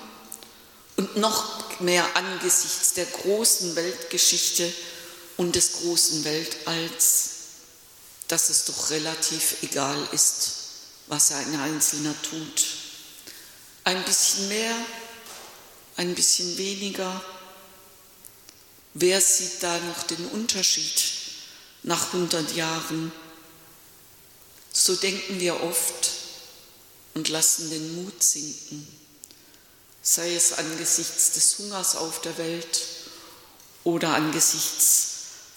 und 0.96 1.16
noch 1.16 1.80
mehr 1.80 2.04
angesichts 2.16 2.94
der 2.94 3.06
großen 3.06 3.76
Weltgeschichte 3.76 4.72
und 5.36 5.54
des 5.54 5.72
großen 5.72 6.24
Weltalls, 6.24 7.30
dass 8.28 8.48
es 8.48 8.64
doch 8.64 8.90
relativ 8.90 9.62
egal 9.62 10.08
ist, 10.12 10.52
was 11.06 11.32
ein 11.32 11.60
Einzelner 11.60 12.14
tut. 12.22 12.66
Ein 13.84 14.02
bisschen 14.04 14.48
mehr, 14.48 14.74
ein 15.96 16.14
bisschen 16.14 16.56
weniger. 16.58 17.22
Wer 18.94 19.20
sieht 19.20 19.62
da 19.62 19.78
noch 19.78 20.02
den 20.04 20.26
Unterschied 20.28 21.04
nach 21.82 22.06
100 22.06 22.56
Jahren? 22.56 23.12
So 24.72 24.96
denken 24.96 25.38
wir 25.38 25.62
oft 25.62 26.10
und 27.14 27.28
lassen 27.28 27.70
den 27.70 27.94
Mut 27.94 28.22
sinken, 28.22 28.86
sei 30.08 30.36
es 30.36 30.52
angesichts 30.52 31.32
des 31.32 31.58
Hungers 31.58 31.96
auf 31.96 32.20
der 32.20 32.38
Welt 32.38 32.82
oder 33.82 34.14
angesichts 34.14 35.08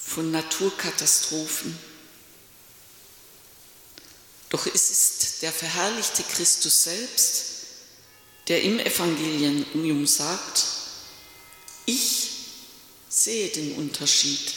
von 0.04 0.32
Naturkatastrophen. 0.32 1.78
Doch 4.50 4.66
es 4.66 4.90
ist 4.90 5.44
der 5.44 5.54
verherrlichte 5.54 6.24
Christus 6.24 6.82
selbst, 6.82 7.46
der 8.48 8.64
im 8.64 8.80
Evangelium 8.80 10.08
sagt, 10.08 10.66
ich 11.86 12.32
sehe 13.08 13.50
den 13.50 13.76
Unterschied, 13.76 14.52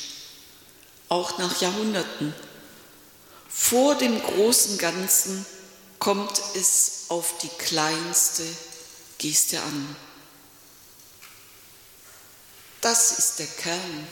auch 1.10 1.36
nach 1.36 1.60
Jahrhunderten. 1.60 2.34
Vor 3.46 3.94
dem 3.96 4.22
großen 4.22 4.78
Ganzen 4.78 5.44
kommt 5.98 6.40
es 6.54 7.04
auf 7.10 7.36
die 7.42 7.50
kleinste 7.58 8.44
Geste 9.22 9.62
an. 9.62 9.96
Das 12.80 13.18
ist 13.20 13.38
der 13.38 13.46
Kern 13.46 14.06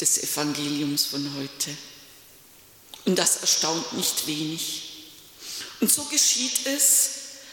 des 0.00 0.16
Evangeliums 0.16 1.04
von 1.04 1.34
heute. 1.36 1.76
Und 3.04 3.18
das 3.18 3.36
erstaunt 3.36 3.92
nicht 3.92 4.26
wenig. 4.26 5.12
Und 5.80 5.92
so 5.92 6.04
geschieht 6.04 6.66
es, 6.66 7.10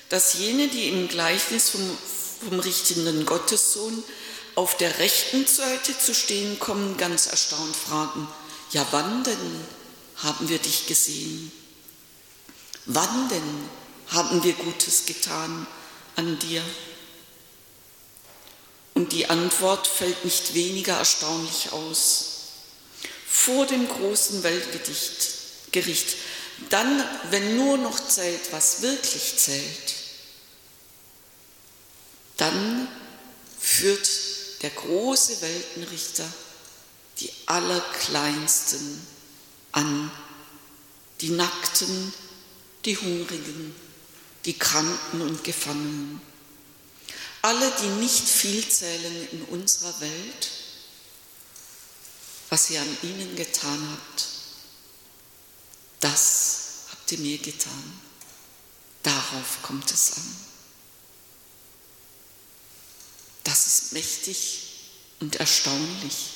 dass 0.07 0.35
jene, 0.35 0.69
die 0.69 0.87
im 0.87 1.09
Gleichnis 1.09 1.71
vom, 1.71 1.97
vom 2.47 2.59
richtenden 2.61 3.25
Gottessohn 3.25 4.01
auf 4.55 4.77
der 4.77 4.97
rechten 4.99 5.45
Seite 5.45 5.97
zu 5.99 6.15
stehen 6.15 6.57
kommen, 6.57 6.95
ganz 6.95 7.27
erstaunt 7.27 7.75
fragen, 7.75 8.29
ja 8.71 8.87
wann 8.91 9.25
denn 9.25 9.65
haben 10.15 10.47
wir 10.47 10.59
dich 10.59 10.85
gesehen? 10.87 11.51
Wann 12.85 13.27
denn 13.27 13.69
haben 14.07 14.43
wir 14.43 14.53
Gutes 14.53 15.05
getan 15.05 15.67
an 16.15 16.39
dir? 16.39 16.63
Und 18.93 19.11
die 19.11 19.29
Antwort 19.29 19.87
fällt 19.87 20.23
nicht 20.23 20.53
weniger 20.53 20.97
erstaunlich 20.97 21.71
aus. 21.71 22.25
Vor 23.27 23.65
dem 23.65 23.87
großen 23.87 24.43
Weltgedicht 24.43 25.35
Gericht. 25.75 26.15
Dann, 26.69 27.03
wenn 27.31 27.57
nur 27.57 27.77
noch 27.77 27.99
zählt, 27.99 28.53
was 28.53 28.81
wirklich 28.81 29.37
zählt, 29.37 29.93
dann 32.37 32.87
führt 33.59 34.09
der 34.61 34.69
große 34.69 35.41
Weltenrichter 35.41 36.25
die 37.19 37.31
Allerkleinsten 37.45 39.05
an 39.73 40.09
die 41.19 41.31
Nackten, 41.31 42.13
die 42.85 42.97
Hungrigen, 42.97 43.75
die 44.45 44.57
Kranken 44.57 45.21
und 45.21 45.43
Gefangenen. 45.43 46.21
Alle, 47.41 47.71
die 47.81 47.87
nicht 48.01 48.27
viel 48.27 48.67
zählen 48.67 49.27
in 49.31 49.43
unserer 49.45 49.99
Welt, 49.99 50.51
was 52.49 52.69
ihr 52.69 52.81
an 52.81 52.97
ihnen 53.03 53.35
getan 53.35 53.89
habt, 53.91 54.27
das 55.99 56.85
habt 56.91 57.11
ihr 57.11 57.19
mir 57.19 57.37
getan. 57.37 58.01
Darauf 59.03 59.61
kommt 59.61 59.91
es 59.91 60.13
an. 60.17 60.35
Das 63.43 63.67
ist 63.67 63.93
mächtig 63.93 64.63
und 65.19 65.35
erstaunlich. 65.35 66.34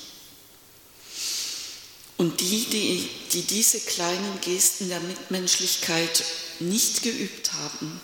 Und 2.20 2.42
die, 2.42 2.66
die, 2.66 3.10
die 3.32 3.44
diese 3.44 3.80
kleinen 3.80 4.42
Gesten 4.42 4.90
der 4.90 5.00
Mitmenschlichkeit 5.00 6.22
nicht 6.60 7.02
geübt 7.02 7.54
haben, 7.54 8.02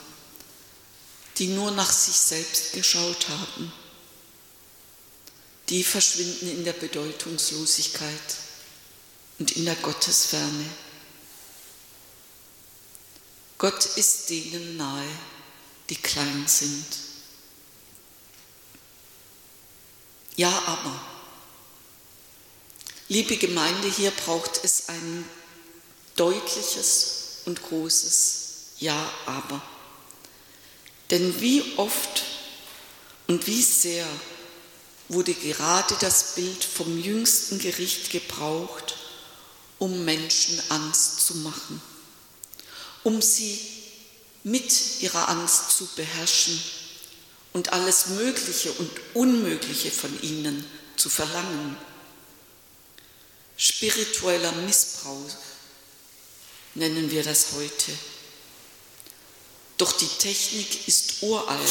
die 1.38 1.48
nur 1.48 1.72
nach 1.72 1.92
sich 1.92 2.16
selbst 2.16 2.72
geschaut 2.72 3.28
haben, 3.28 3.74
die 5.68 5.84
verschwinden 5.84 6.50
in 6.50 6.64
der 6.64 6.72
Bedeutungslosigkeit 6.72 8.38
und 9.38 9.52
in 9.52 9.66
der 9.66 9.76
Gottesferne. 9.76 10.70
Gott 13.58 13.86
ist 13.98 14.30
denen 14.30 14.78
nahe, 14.78 15.10
die 15.90 15.98
klein 15.98 16.46
sind. 16.48 16.86
Ja, 20.38 20.58
aber, 20.68 21.15
liebe 23.08 23.38
Gemeinde, 23.38 23.88
hier 23.88 24.12
braucht 24.12 24.60
es 24.64 24.90
ein 24.90 25.26
deutliches 26.16 27.42
und 27.46 27.62
großes 27.62 28.42
Ja, 28.80 29.10
aber. 29.26 29.62
Denn 31.12 31.40
wie 31.40 31.64
oft 31.78 32.24
und 33.28 33.46
wie 33.48 33.62
sehr 33.62 34.06
wurde 35.08 35.34
gerade 35.34 35.96
das 36.00 36.36
Bild 36.36 36.64
vom 36.64 37.00
jüngsten 37.00 37.60
Gericht 37.60 38.10
gebraucht, 38.10 38.96
um 39.78 40.04
Menschen 40.04 40.60
Angst 40.70 41.28
zu 41.28 41.36
machen, 41.38 41.82
um 43.04 43.22
sie 43.22 43.60
mit 44.44 45.02
ihrer 45.02 45.30
Angst 45.30 45.72
zu 45.72 45.88
beherrschen 45.96 46.60
und 47.54 47.74
alles 47.74 48.08
Mögliche 48.08 48.72
und 48.74 48.90
Unmögliche 49.14 49.92
von 49.92 50.22
ihnen 50.22 50.66
zu 50.98 51.10
verlangen. 51.10 51.78
Spiritueller 53.58 54.52
Missbrauch 54.52 55.32
nennen 56.74 57.10
wir 57.10 57.24
das 57.24 57.54
heute. 57.54 57.92
Doch 59.78 59.92
die 59.94 60.08
Technik 60.08 60.88
ist 60.88 61.22
uralt 61.22 61.70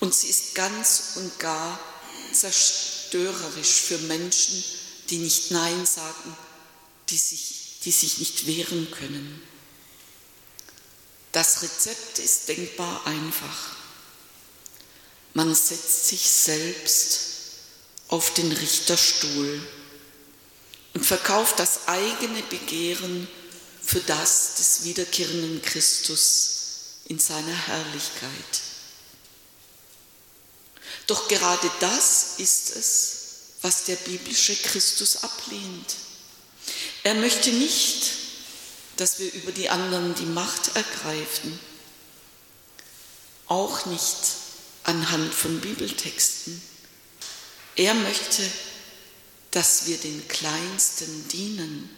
und 0.00 0.14
sie 0.14 0.28
ist 0.28 0.54
ganz 0.54 1.12
und 1.16 1.38
gar 1.38 1.78
zerstörerisch 2.32 3.80
für 3.80 3.98
Menschen, 3.98 4.62
die 5.10 5.18
nicht 5.18 5.50
Nein 5.50 5.86
sagen, 5.86 6.36
die 7.08 7.18
sich, 7.18 7.80
die 7.84 7.92
sich 7.92 8.18
nicht 8.18 8.46
wehren 8.46 8.90
können. 8.90 9.42
Das 11.32 11.62
Rezept 11.62 12.18
ist 12.18 12.48
denkbar 12.48 13.06
einfach. 13.06 13.76
Man 15.34 15.54
setzt 15.54 16.08
sich 16.08 16.22
selbst 16.22 17.20
auf 18.08 18.32
den 18.34 18.50
Richterstuhl 18.52 19.60
und 20.96 21.04
verkauft 21.04 21.58
das 21.58 21.88
eigene 21.88 22.42
Begehren 22.44 23.28
für 23.82 24.00
das 24.00 24.54
des 24.54 24.84
wiederkehrenden 24.84 25.60
Christus 25.60 27.02
in 27.04 27.18
seiner 27.18 27.54
Herrlichkeit. 27.54 28.32
Doch 31.06 31.28
gerade 31.28 31.70
das 31.80 32.38
ist 32.38 32.74
es, 32.76 33.12
was 33.60 33.84
der 33.84 33.96
biblische 33.96 34.56
Christus 34.56 35.22
ablehnt. 35.22 35.96
Er 37.02 37.14
möchte 37.16 37.50
nicht, 37.50 38.12
dass 38.96 39.18
wir 39.18 39.30
über 39.34 39.52
die 39.52 39.68
anderen 39.68 40.14
die 40.14 40.24
Macht 40.24 40.76
ergreifen, 40.76 41.60
auch 43.48 43.84
nicht 43.84 44.16
anhand 44.84 45.34
von 45.34 45.60
Bibeltexten. 45.60 46.62
Er 47.74 47.92
möchte, 47.92 48.50
dass 49.56 49.86
wir 49.86 49.96
den 49.96 50.28
Kleinsten 50.28 51.26
dienen. 51.28 51.88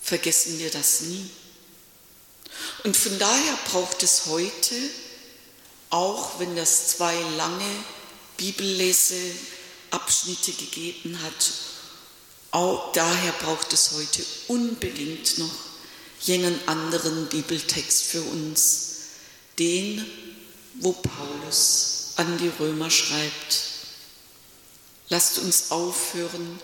Vergessen 0.00 0.60
wir 0.60 0.70
das 0.70 1.00
nie. 1.00 1.28
Und 2.84 2.96
von 2.96 3.18
daher 3.18 3.58
braucht 3.72 4.00
es 4.04 4.26
heute, 4.26 4.76
auch 5.90 6.38
wenn 6.38 6.54
das 6.54 6.90
zwei 6.90 7.20
lange 7.36 7.68
Bibelleseabschnitte 8.36 10.52
gegeben 10.52 11.20
hat, 11.20 11.50
auch 12.52 12.92
daher 12.92 13.32
braucht 13.32 13.72
es 13.72 13.90
heute 13.90 14.24
unbedingt 14.46 15.38
noch 15.38 15.50
jenen 16.20 16.56
anderen 16.68 17.26
Bibeltext 17.26 18.04
für 18.04 18.22
uns, 18.22 18.98
den 19.58 20.06
wo 20.74 20.92
Paulus 20.92 22.12
an 22.14 22.38
die 22.38 22.52
Römer 22.60 22.88
schreibt. 22.88 23.75
Lasst 25.08 25.38
uns 25.38 25.70
aufhören, 25.70 26.58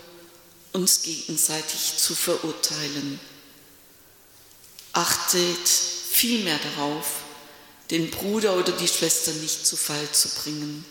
uns 0.73 1.01
gegenseitig 1.01 1.97
zu 1.97 2.15
verurteilen. 2.15 3.19
Achtet 4.91 5.67
vielmehr 5.67 6.59
darauf, 6.59 7.05
den 7.89 8.11
Bruder 8.11 8.55
oder 8.55 8.71
die 8.71 8.87
Schwester 8.87 9.31
nicht 9.33 9.65
zu 9.65 9.77
Fall 9.77 10.11
zu 10.11 10.29
bringen. 10.29 10.85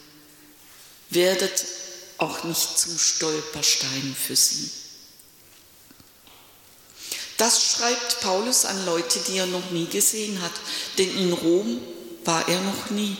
Werdet 1.10 1.66
auch 2.18 2.44
nicht 2.44 2.78
zum 2.78 2.98
Stolperstein 2.98 4.16
für 4.16 4.36
sie. 4.36 4.70
Das 7.36 7.64
schreibt 7.64 8.20
Paulus 8.20 8.64
an 8.64 8.86
Leute, 8.86 9.18
die 9.26 9.38
er 9.38 9.46
noch 9.46 9.70
nie 9.70 9.86
gesehen 9.86 10.40
hat, 10.40 10.52
denn 10.96 11.16
in 11.16 11.32
Rom 11.32 11.80
war 12.24 12.48
er 12.48 12.60
noch 12.60 12.90
nie. 12.90 13.16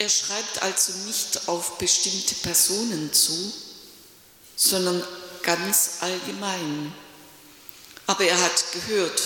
Er 0.00 0.08
schreibt 0.08 0.62
also 0.62 0.94
nicht 1.06 1.46
auf 1.46 1.76
bestimmte 1.76 2.34
Personen 2.36 3.12
zu, 3.12 3.52
sondern 4.56 5.04
ganz 5.42 5.98
allgemein. 6.00 6.94
Aber 8.06 8.24
er 8.24 8.40
hat 8.40 8.64
gehört, 8.72 9.20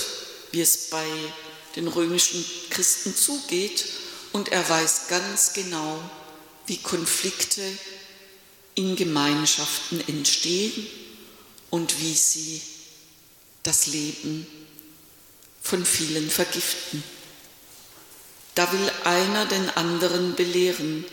wie 0.51 0.63
es 0.63 0.91
bei 0.91 1.07
den 1.77 1.87
römischen 1.87 2.45
Christen 2.71 3.15
zugeht 3.15 3.85
und 4.33 4.49
er 4.49 4.69
weiß 4.69 5.07
ganz 5.07 5.53
genau, 5.53 6.03
wie 6.67 6.79
Konflikte 6.79 7.63
in 8.75 8.97
Gemeinschaften 8.97 10.03
entstehen 10.09 10.89
und 11.71 12.01
wie 12.01 12.15
sie 12.15 12.61
das 13.63 13.87
Leben 13.87 14.45
von 15.63 15.87
vielen 15.87 16.29
vergiften. 16.29 17.05
Da 18.55 18.71
will 18.73 18.93
einer 19.05 19.47
den 19.47 19.71
anderen 19.71 20.35
belehren, 20.35 21.05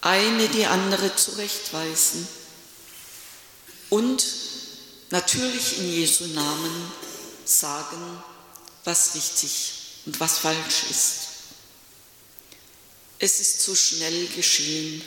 eine 0.00 0.48
die 0.48 0.66
andere 0.66 1.14
zurechtweisen 1.14 2.26
und 3.90 4.24
natürlich 5.10 5.78
in 5.78 5.92
Jesu 5.92 6.26
Namen 6.28 6.92
sagen, 7.44 8.22
was 8.84 9.14
richtig 9.14 9.72
und 10.06 10.20
was 10.20 10.38
falsch 10.38 10.84
ist. 10.90 11.16
Es 13.18 13.40
ist 13.40 13.62
so 13.62 13.74
schnell 13.74 14.28
geschehen, 14.28 15.02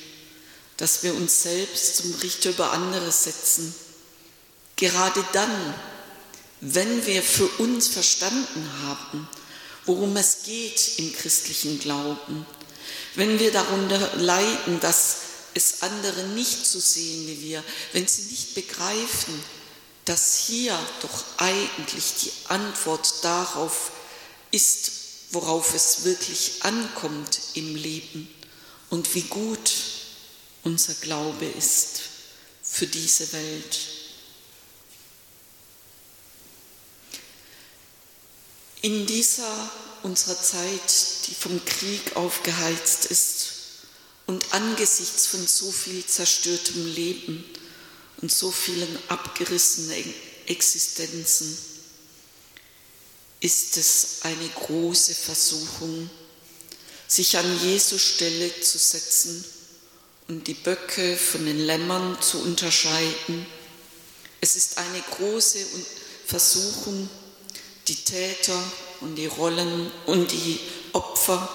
dass 0.78 1.04
wir 1.04 1.16
uns 1.16 1.44
selbst 1.44 1.98
zum 1.98 2.14
Richter 2.16 2.50
über 2.50 2.72
andere 2.72 3.12
setzen. 3.12 3.74
Gerade 4.76 5.24
dann, 5.32 5.74
wenn 6.60 7.06
wir 7.06 7.24
für 7.24 7.48
uns 7.60 7.88
verstanden 7.88 8.70
haben, 8.84 9.30
worum 9.86 10.16
es 10.18 10.44
geht 10.44 11.00
im 11.00 11.14
christlichen 11.14 11.80
Glauben. 11.80 12.46
Wenn 13.16 13.40
wir 13.40 13.52
darunter 13.52 14.16
leiden, 14.18 14.80
dass 14.80 15.18
es 15.54 15.82
andere 15.82 16.24
nicht 16.30 16.66
so 16.66 16.80
sehen 16.80 17.28
wie 17.28 17.42
wir, 17.42 17.64
wenn 17.94 18.08
sie 18.08 18.24
nicht 18.24 18.56
begreifen, 18.56 19.42
dass 20.06 20.38
hier 20.38 20.78
doch 21.02 21.24
eigentlich 21.38 22.14
die 22.22 22.32
Antwort 22.48 23.24
darauf 23.24 23.92
ist, 24.52 24.92
worauf 25.32 25.74
es 25.74 26.04
wirklich 26.04 26.64
ankommt 26.64 27.40
im 27.54 27.76
Leben 27.76 28.30
und 28.90 29.14
wie 29.16 29.24
gut 29.24 29.72
unser 30.64 30.94
Glaube 30.96 31.46
ist 31.46 32.02
für 32.64 32.88
diese 32.88 33.32
Welt. 33.34 33.80
In 38.82 39.06
dieser 39.06 39.72
unserer 40.02 40.42
Zeit, 40.42 41.28
die 41.28 41.36
vom 41.36 41.64
Krieg 41.66 42.16
aufgeheizt 42.16 43.06
ist 43.06 43.52
und 44.26 44.54
angesichts 44.54 45.28
von 45.28 45.46
so 45.46 45.72
viel 45.72 46.04
zerstörtem 46.04 46.88
Leben 46.96 47.46
und 48.22 48.32
so 48.32 48.52
vielen 48.52 48.98
abgerissenen 49.08 50.14
Existenzen, 50.48 51.56
ist 53.40 53.78
es 53.78 54.20
eine 54.22 54.50
große 54.50 55.14
Versuchung, 55.14 56.10
sich 57.08 57.38
an 57.38 57.60
Jesu 57.62 58.00
Stelle 58.00 58.62
zu 58.62 58.80
setzen 58.80 59.44
und 60.28 60.48
die 60.48 60.54
Böcke 60.56 61.18
von 61.18 61.46
den 61.46 61.60
Lämmern 61.60 62.20
zu 62.22 62.40
unterscheiden. 62.40 63.46
Es 64.40 64.56
ist 64.56 64.78
eine 64.78 65.02
große 65.12 65.60
Versuchung, 66.26 67.10
die 67.88 67.96
Täter 67.96 68.62
und 69.02 69.16
die 69.16 69.26
Rollen 69.26 69.92
und 70.06 70.32
die 70.32 70.60
Opfer 70.94 71.50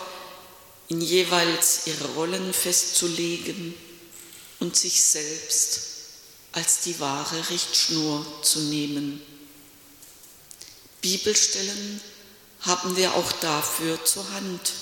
in 0.88 1.00
jeweils 1.00 1.86
ihre 1.86 2.06
Rollen 2.14 2.52
festzulegen 2.52 3.74
und 4.60 4.76
sich 4.76 5.02
selbst 5.02 5.80
als 6.52 6.80
die 6.80 6.98
wahre 7.00 7.50
Richtschnur 7.50 8.24
zu 8.42 8.60
nehmen. 8.60 9.20
Bibelstellen 11.00 12.00
haben 12.60 12.96
wir 12.96 13.14
auch 13.14 13.30
dafür 13.32 14.02
zur 14.04 14.28
Hand. 14.32 14.72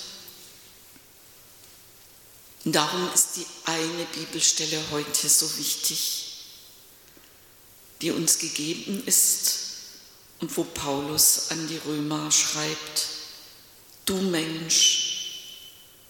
Darum 2.64 3.12
ist 3.12 3.36
die 3.36 3.46
eine 3.64 4.06
Bibelstelle 4.14 4.80
heute 4.90 5.28
so 5.28 5.58
wichtig, 5.58 6.44
die 8.00 8.10
uns 8.10 8.38
gegeben 8.38 9.02
ist 9.04 9.63
und 10.44 10.54
wo 10.58 10.64
Paulus 10.64 11.46
an 11.48 11.68
die 11.68 11.78
Römer 11.78 12.30
schreibt, 12.30 13.08
du 14.04 14.14
Mensch, 14.14 15.30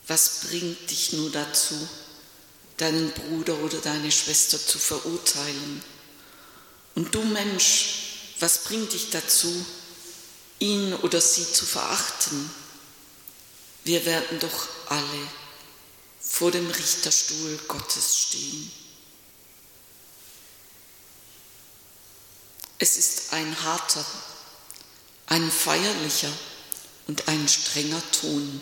was 0.09 0.41
bringt 0.49 0.91
dich 0.91 1.13
nur 1.13 1.31
dazu, 1.31 1.77
deinen 2.77 3.13
Bruder 3.13 3.57
oder 3.61 3.79
deine 3.79 4.11
Schwester 4.11 4.59
zu 4.59 4.81
verurteilen? 4.81 5.81
Und 6.97 7.15
du 7.15 7.23
Mensch, 7.23 8.33
was 8.41 8.65
bringt 8.65 8.93
dich 8.93 9.11
dazu, 9.11 9.65
ihn 10.59 10.95
oder 10.95 11.21
sie 11.21 11.53
zu 11.53 11.65
verachten? 11.65 12.51
Wir 13.85 14.05
werden 14.05 14.41
doch 14.41 14.69
alle 14.89 15.29
vor 16.19 16.51
dem 16.51 16.67
Richterstuhl 16.67 17.57
Gottes 17.69 18.19
stehen. 18.19 18.73
Es 22.79 22.97
ist 22.97 23.33
ein 23.33 23.63
harter, 23.63 24.05
ein 25.27 25.51
feierlicher 25.51 26.33
und 27.07 27.29
ein 27.29 27.49
strenger 27.49 28.03
Ton, 28.11 28.61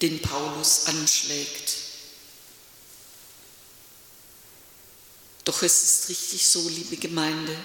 den 0.00 0.20
Paulus 0.20 0.86
anschlägt. 0.86 1.74
Doch 5.44 5.62
es 5.62 5.82
ist 5.82 6.08
richtig 6.08 6.46
so, 6.46 6.68
liebe 6.68 6.96
Gemeinde, 6.96 7.56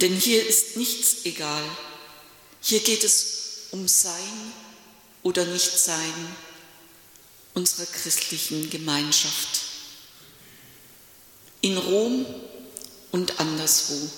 denn 0.00 0.14
hier 0.14 0.46
ist 0.46 0.76
nichts 0.76 1.24
egal. 1.24 1.64
Hier 2.60 2.80
geht 2.80 3.04
es 3.04 3.68
um 3.70 3.86
Sein 3.88 4.52
oder 5.22 5.44
Nichtsein 5.44 6.36
unserer 7.54 7.86
christlichen 7.86 8.68
Gemeinschaft. 8.70 9.60
In 11.60 11.76
Rom 11.76 12.26
und 13.10 13.40
anderswo. 13.40 14.10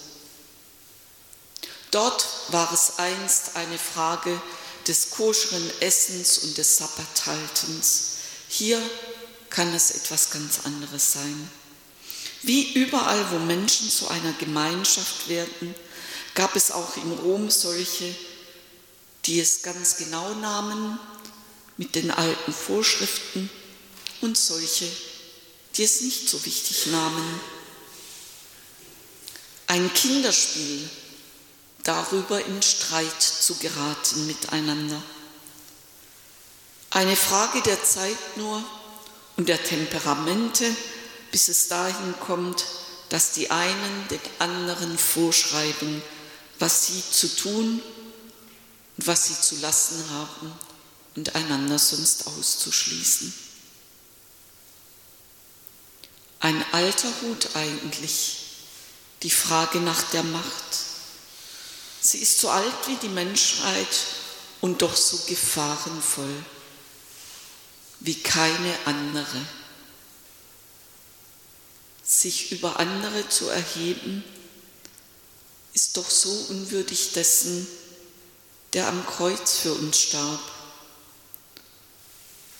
Dort 1.90 2.26
war 2.48 2.72
es 2.72 2.98
einst 2.98 3.56
eine 3.56 3.78
Frage 3.78 4.40
des 4.86 5.10
koscheren 5.10 5.70
Essens 5.80 6.38
und 6.38 6.56
des 6.56 6.76
Sabbathaltens. 6.76 8.16
Hier 8.48 8.80
kann 9.50 9.74
es 9.74 9.90
etwas 9.90 10.30
ganz 10.30 10.60
anderes 10.64 11.12
sein. 11.12 11.50
Wie 12.42 12.72
überall, 12.72 13.30
wo 13.32 13.38
Menschen 13.38 13.90
zu 13.90 14.08
einer 14.08 14.32
Gemeinschaft 14.34 15.28
werden, 15.28 15.74
gab 16.34 16.56
es 16.56 16.70
auch 16.70 16.96
in 16.96 17.12
Rom 17.12 17.50
solche, 17.50 18.14
die 19.26 19.40
es 19.40 19.62
ganz 19.62 19.96
genau 19.96 20.34
nahmen 20.34 20.98
mit 21.76 21.94
den 21.94 22.10
alten 22.10 22.52
Vorschriften 22.52 23.50
und 24.20 24.38
solche, 24.38 24.86
die 25.76 25.82
es 25.82 26.00
nicht 26.00 26.28
so 26.28 26.44
wichtig 26.44 26.86
nahmen. 26.86 27.40
Ein 29.66 29.92
Kinderspiel 29.92 30.88
darüber 31.84 32.44
in 32.44 32.62
Streit 32.62 33.22
zu 33.22 33.54
geraten 33.56 34.26
miteinander. 34.26 35.02
Eine 36.90 37.16
Frage 37.16 37.62
der 37.62 37.82
Zeit 37.84 38.36
nur 38.36 38.62
und 39.36 39.48
der 39.48 39.62
Temperamente, 39.62 40.64
bis 41.30 41.48
es 41.48 41.68
dahin 41.68 42.14
kommt, 42.20 42.64
dass 43.08 43.32
die 43.32 43.50
einen 43.50 44.08
den 44.08 44.20
anderen 44.38 44.98
vorschreiben, 44.98 46.02
was 46.58 46.86
sie 46.86 47.02
zu 47.10 47.28
tun 47.34 47.80
und 48.96 49.06
was 49.06 49.26
sie 49.26 49.40
zu 49.40 49.56
lassen 49.56 50.04
haben 50.10 50.52
und 51.16 51.34
einander 51.34 51.78
sonst 51.78 52.26
auszuschließen. 52.26 53.32
Ein 56.40 56.64
alter 56.72 57.08
Hut 57.22 57.48
eigentlich, 57.54 58.38
die 59.22 59.30
Frage 59.30 59.80
nach 59.80 60.02
der 60.10 60.22
Macht 60.22 60.89
Sie 62.00 62.18
ist 62.18 62.38
so 62.40 62.48
alt 62.48 62.74
wie 62.86 62.96
die 62.96 63.08
Menschheit 63.08 63.88
und 64.60 64.82
doch 64.82 64.96
so 64.96 65.18
gefahrenvoll 65.26 66.44
wie 68.00 68.14
keine 68.14 68.74
andere. 68.86 69.46
Sich 72.02 72.52
über 72.52 72.80
andere 72.80 73.28
zu 73.28 73.48
erheben, 73.48 74.24
ist 75.74 75.96
doch 75.96 76.08
so 76.08 76.30
unwürdig 76.48 77.12
dessen, 77.12 77.68
der 78.72 78.88
am 78.88 79.06
Kreuz 79.06 79.58
für 79.58 79.74
uns 79.74 80.00
starb. 80.00 80.40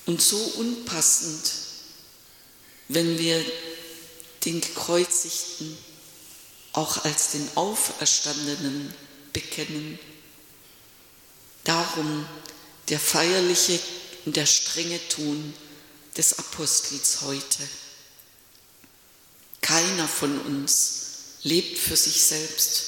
Und 0.06 0.20
so 0.20 0.36
unpassend, 0.36 1.52
wenn 2.88 3.18
wir 3.18 3.44
den 4.44 4.60
Gekreuzigten 4.60 5.76
auch 6.72 7.04
als 7.04 7.32
den 7.32 7.48
Auferstandenen 7.56 8.94
bekennen. 9.32 9.98
Darum 11.64 12.26
der 12.88 13.00
feierliche 13.00 13.78
und 14.24 14.36
der 14.36 14.46
strenge 14.46 15.00
Ton 15.08 15.54
des 16.16 16.38
Apostels 16.38 17.22
heute. 17.22 17.62
Keiner 19.60 20.08
von 20.08 20.40
uns 20.40 21.00
lebt 21.42 21.78
für 21.78 21.96
sich 21.96 22.20
selbst 22.20 22.82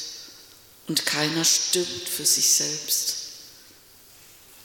und 0.88 1.06
keiner 1.06 1.44
stirbt 1.44 2.08
für 2.08 2.26
sich 2.26 2.50
selbst. 2.50 3.16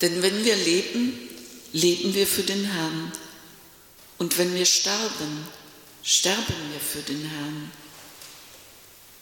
Denn 0.02 0.22
wenn 0.22 0.44
wir 0.44 0.56
leben, 0.56 1.30
leben 1.74 2.14
wir 2.14 2.28
für 2.28 2.44
den 2.44 2.66
Herrn. 2.66 3.12
Und 4.18 4.38
wenn 4.38 4.54
wir 4.56 4.66
sterben, 4.66 5.48
sterben 6.04 6.72
wir 6.72 6.80
für 6.80 7.02
den 7.02 7.24
Herrn. 7.24 7.72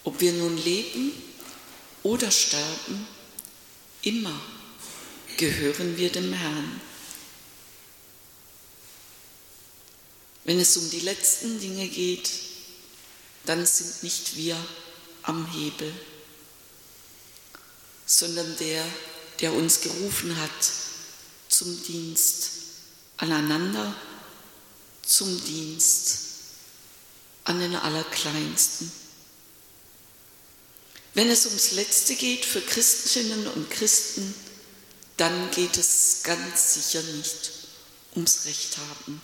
Ob 0.04 0.22
wir 0.22 0.32
nun 0.34 0.58
leben 0.64 1.12
oder 2.06 2.30
sterben, 2.30 3.08
immer 4.04 4.40
gehören 5.38 5.98
wir 5.98 6.12
dem 6.12 6.32
Herrn. 6.34 6.80
Wenn 10.44 10.60
es 10.60 10.78
um 10.78 10.88
die 10.92 11.00
letzten 11.00 11.60
Dinge 11.60 11.88
geht, 11.88 12.30
dann 13.46 13.66
sind 13.66 14.04
nicht 14.04 14.38
wir 14.38 14.56
am 15.24 15.52
Hebel, 15.52 15.92
sondern 18.06 18.56
der, 18.58 18.86
der 19.42 19.54
uns 19.54 19.82
gerufen 19.82 20.40
hat 20.40 20.72
zum 21.50 21.84
Dienst 21.86 22.52
aneinander, 23.18 23.96
zum 25.02 25.44
Dienst 25.44 26.20
an 27.46 27.60
den 27.60 27.76
Allerkleinsten. 27.76 29.05
Wenn 31.16 31.30
es 31.30 31.46
ums 31.46 31.72
Letzte 31.72 32.16
geht 32.16 32.46
für 32.46 32.62
Christinnen 32.62 33.48
und 33.48 33.72
Christen, 33.72 34.36
dann 35.16 35.50
geht 35.52 35.78
es 35.78 36.20
ganz 36.24 36.74
sicher 36.74 37.02
nicht 37.02 37.52
ums 38.16 38.44
Recht 38.44 38.78
haben. 38.78 39.22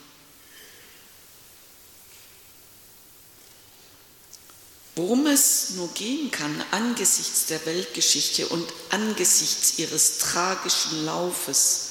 Worum 4.96 5.28
es 5.28 5.72
nur 5.72 5.90
gehen 5.94 6.32
kann 6.32 6.64
angesichts 6.72 7.48
der 7.48 7.66
Weltgeschichte 7.66 8.48
und 8.48 8.72
angesichts 8.90 9.78
ihres 9.78 10.18
tragischen 10.20 11.04
Laufes, 11.04 11.88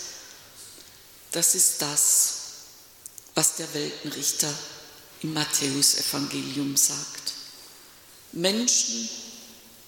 das 1.32 1.54
ist 1.54 1.82
das, 1.82 2.34
was 3.34 3.56
der 3.56 3.72
Weltenrichter 3.74 4.52
im 5.22 5.34
Matthäusevangelium 5.34 6.76
sagt. 6.78 7.34
Menschen 8.32 9.10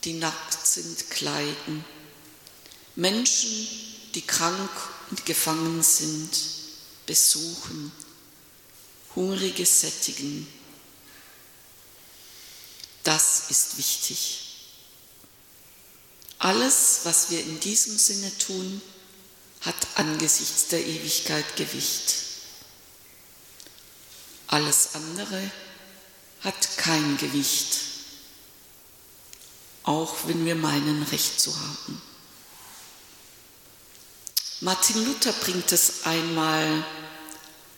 die 0.04 0.14
nackt 0.14 0.66
sind, 0.66 1.10
kleiden. 1.10 1.84
Menschen, 2.96 3.68
die 4.14 4.22
krank 4.22 4.70
und 5.10 5.24
gefangen 5.24 5.82
sind, 5.82 6.30
besuchen. 7.06 7.92
Hungrige 9.14 9.66
sättigen. 9.66 10.46
Das 13.04 13.50
ist 13.50 13.78
wichtig. 13.78 14.38
Alles, 16.38 17.00
was 17.04 17.30
wir 17.30 17.40
in 17.40 17.60
diesem 17.60 17.98
Sinne 17.98 18.36
tun, 18.38 18.80
hat 19.60 19.76
angesichts 19.94 20.68
der 20.68 20.84
Ewigkeit 20.84 21.56
Gewicht. 21.56 22.14
Alles 24.48 24.94
andere 24.94 25.50
hat 26.40 26.76
kein 26.76 27.16
Gewicht, 27.16 27.78
auch 29.84 30.14
wenn 30.26 30.44
wir 30.44 30.54
meinen, 30.54 31.02
Recht 31.04 31.40
zu 31.40 31.54
haben. 31.54 32.02
Martin 34.60 35.04
Luther 35.04 35.32
bringt 35.32 35.72
es 35.72 36.04
einmal 36.04 36.84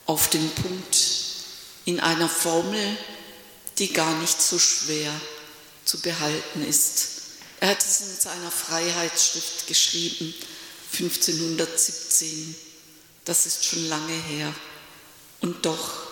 auf 0.07 0.29
den 0.29 0.51
Punkt 0.51 0.97
in 1.87 2.01
einer 2.01 2.29
Formel, 2.29 2.97
die 3.79 3.93
gar 3.93 4.14
nicht 4.19 4.40
so 4.40 4.59
schwer 4.59 5.11
zu 5.85 6.01
behalten 6.01 6.62
ist. 6.62 7.09
Er 7.61 7.71
hat 7.71 7.83
es 7.83 8.01
in 8.03 8.21
seiner 8.21 8.51
Freiheitsschrift 8.51 9.67
geschrieben, 9.67 10.35
1517. 10.93 12.55
Das 13.25 13.47
ist 13.47 13.64
schon 13.64 13.88
lange 13.88 14.12
her. 14.12 14.55
Und 15.40 15.64
doch 15.64 16.07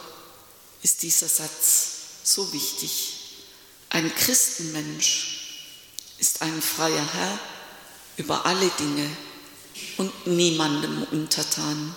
ist 0.82 1.02
dieser 1.02 1.28
Satz 1.28 1.88
so 2.24 2.52
wichtig. 2.52 3.18
Ein 3.90 4.14
Christenmensch 4.14 5.31
ist 6.22 6.40
ein 6.40 6.62
freier 6.62 7.04
Herr 7.14 7.38
über 8.16 8.46
alle 8.46 8.68
Dinge 8.78 9.10
und 9.96 10.28
niemandem 10.28 11.02
untertan. 11.10 11.96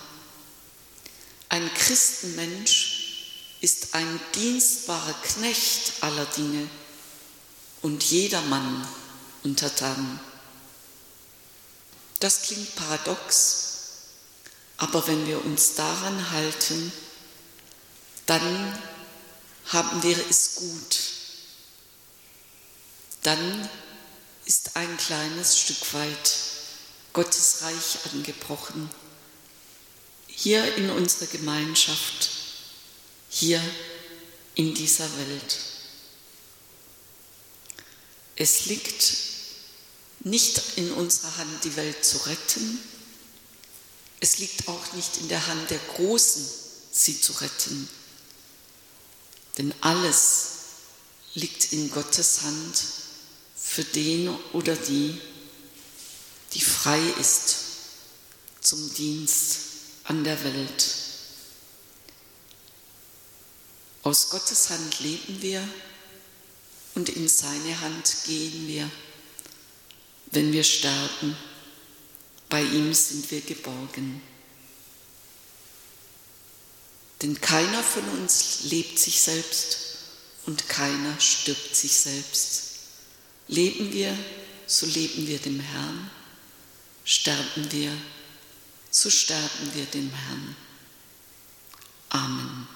Ein 1.48 1.72
Christenmensch 1.74 3.52
ist 3.60 3.94
ein 3.94 4.20
dienstbarer 4.34 5.14
Knecht 5.22 5.92
aller 6.02 6.24
Dinge 6.24 6.68
und 7.82 8.02
jedermann 8.02 8.88
untertan. 9.44 10.18
Das 12.18 12.42
klingt 12.42 12.74
paradox, 12.74 13.76
aber 14.76 15.06
wenn 15.06 15.24
wir 15.28 15.44
uns 15.44 15.76
daran 15.76 16.32
halten, 16.32 16.92
dann 18.26 18.76
haben 19.66 20.02
wir 20.02 20.18
es 20.28 20.56
gut. 20.56 20.98
Dann 23.22 23.68
ist 24.46 24.76
ein 24.76 24.96
kleines 24.96 25.58
Stück 25.58 25.92
weit 25.92 26.34
Gottes 27.12 27.62
Reich 27.62 27.98
angebrochen. 28.12 28.88
Hier 30.28 30.76
in 30.76 30.88
unserer 30.90 31.26
Gemeinschaft, 31.26 32.30
hier 33.28 33.60
in 34.54 34.72
dieser 34.72 35.08
Welt. 35.18 35.58
Es 38.36 38.66
liegt 38.66 39.16
nicht 40.20 40.62
in 40.76 40.92
unserer 40.92 41.36
Hand, 41.38 41.64
die 41.64 41.74
Welt 41.74 42.04
zu 42.04 42.18
retten. 42.26 42.78
Es 44.20 44.38
liegt 44.38 44.68
auch 44.68 44.92
nicht 44.92 45.16
in 45.16 45.28
der 45.28 45.44
Hand 45.44 45.70
der 45.70 45.80
Großen, 45.94 46.48
sie 46.92 47.20
zu 47.20 47.32
retten. 47.32 47.88
Denn 49.58 49.74
alles 49.80 50.50
liegt 51.34 51.72
in 51.72 51.90
Gottes 51.90 52.42
Hand 52.42 52.84
für 53.76 53.84
den 53.84 54.30
oder 54.54 54.74
die, 54.74 55.20
die 56.54 56.62
frei 56.62 56.98
ist 57.20 57.56
zum 58.62 58.94
Dienst 58.94 59.58
an 60.04 60.24
der 60.24 60.42
Welt. 60.44 60.94
Aus 64.02 64.30
Gottes 64.30 64.70
Hand 64.70 65.00
leben 65.00 65.42
wir 65.42 65.68
und 66.94 67.10
in 67.10 67.28
seine 67.28 67.78
Hand 67.82 68.16
gehen 68.24 68.66
wir. 68.66 68.90
Wenn 70.30 70.54
wir 70.54 70.64
sterben, 70.64 71.36
bei 72.48 72.62
ihm 72.62 72.94
sind 72.94 73.30
wir 73.30 73.42
geborgen. 73.42 74.22
Denn 77.20 77.38
keiner 77.42 77.82
von 77.82 78.08
uns 78.20 78.62
lebt 78.62 78.98
sich 78.98 79.20
selbst 79.20 79.76
und 80.46 80.66
keiner 80.66 81.20
stirbt 81.20 81.76
sich 81.76 81.92
selbst. 81.92 82.65
Leben 83.48 83.92
wir, 83.92 84.16
so 84.66 84.86
leben 84.86 85.26
wir 85.26 85.38
dem 85.38 85.60
Herrn. 85.60 86.10
Sterben 87.04 87.70
wir, 87.70 87.92
so 88.90 89.10
sterben 89.10 89.74
wir 89.74 89.84
dem 89.86 90.10
Herrn. 90.10 90.56
Amen. 92.08 92.75